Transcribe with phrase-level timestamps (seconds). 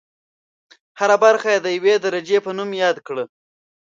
[0.99, 3.23] هره برخه یې د یوې درجې په نوم یاده کړه.